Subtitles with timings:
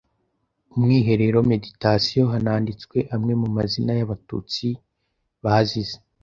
[0.75, 4.65] umwiherero meditation hananditswe amwe mu mazina y Abatutsi
[5.43, 5.97] bazize